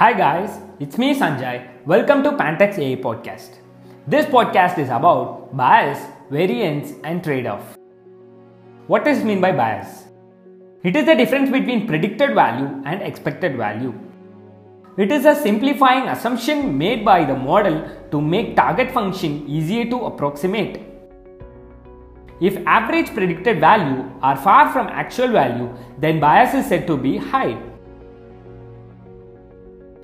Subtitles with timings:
[0.00, 1.68] Hi guys, it's me Sanjay.
[1.84, 3.58] Welcome to Pantex AI podcast.
[4.06, 5.98] This podcast is about bias,
[6.30, 7.76] variance and trade-off.
[8.86, 10.04] What does mean by bias?
[10.84, 13.92] It is the difference between predicted value and expected value.
[14.96, 20.06] It is a simplifying assumption made by the model to make target function easier to
[20.06, 20.80] approximate.
[22.40, 27.18] If average predicted value are far from actual value, then bias is said to be
[27.18, 27.69] high.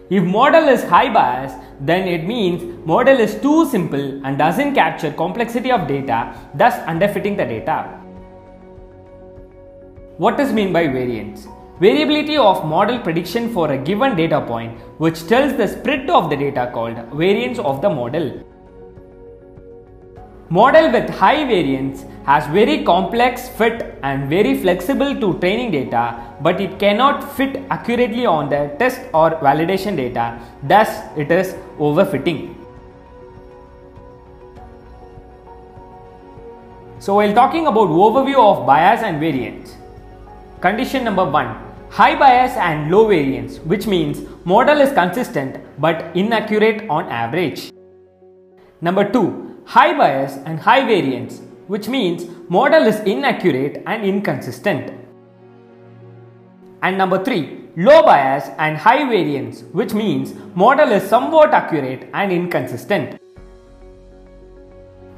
[0.09, 5.11] If model is high bias, then it means model is too simple and doesn't capture
[5.11, 7.89] complexity of data, thus underfitting the data.
[10.19, 11.49] What is mean by variance?
[11.81, 16.37] Variability of model prediction for a given data point which tells the spread of the
[16.37, 18.45] data called variance of the model.
[20.49, 26.61] Model with high variance has very complex fit and very flexible to training data but
[26.61, 32.55] it cannot fit accurately on the test or validation data thus it is overfitting.
[37.01, 39.77] So while talking about overview of bias and variance,
[40.61, 41.57] condition number 1
[41.91, 47.73] high bias and low variance which means model is consistent but inaccurate on average.
[48.81, 54.93] Number 2 high bias and high variance, which means model is inaccurate and inconsistent.
[56.83, 62.31] And number 3, low bias and high variance, which means model is somewhat accurate and
[62.31, 63.21] inconsistent.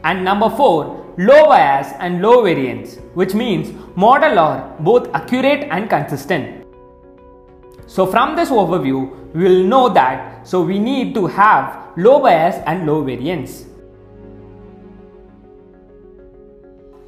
[0.02, 5.90] And number 4, low bias and low variance, which means model are both accurate and
[5.90, 6.64] consistent.
[7.86, 12.56] So from this overview, we will know that so we need to have low bias
[12.64, 13.67] and low variance.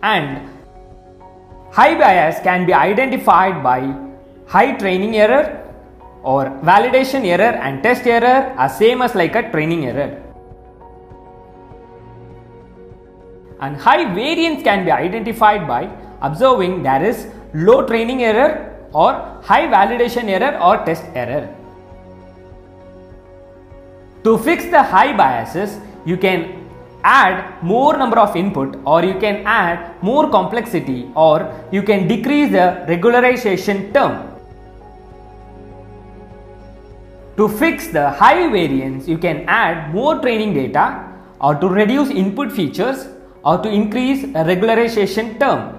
[0.03, 0.48] And
[1.70, 3.95] high bias can be identified by
[4.47, 5.56] high training error
[6.23, 10.23] or validation error and test error are same as like a training error.
[13.61, 15.91] And high variance can be identified by
[16.22, 19.12] observing there is low training error or
[19.43, 21.55] high validation error or test error.
[24.25, 26.59] To fix the high biases, you can
[27.05, 32.50] add more number of input or you can add more complexity or you can decrease
[32.50, 34.27] the regularization term.
[37.37, 41.09] To fix the high variance, you can add more training data
[41.41, 43.09] or to reduce input features
[43.44, 45.77] or to increase a regularization term.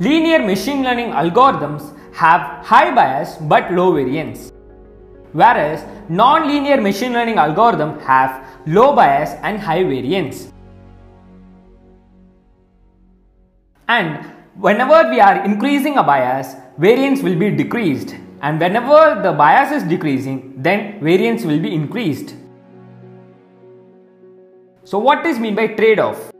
[0.00, 4.53] Linear machine learning algorithms have high bias but low variance
[5.34, 10.52] whereas non-linear machine learning algorithms have low bias and high variance.
[13.86, 14.24] And
[14.56, 19.82] whenever we are increasing a bias, variance will be decreased and whenever the bias is
[19.82, 22.34] decreasing, then variance will be increased.
[24.84, 26.30] So what is mean by trade-off?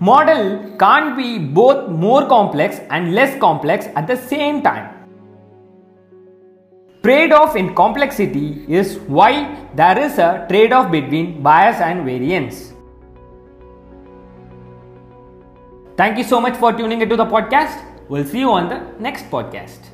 [0.00, 5.01] Model can't be both more complex and less complex at the same time.
[7.02, 12.74] Trade-off in complexity is why there is a trade-off between bias and variance.
[15.96, 17.82] Thank you so much for tuning into the podcast.
[18.08, 19.92] We'll see you on the next podcast.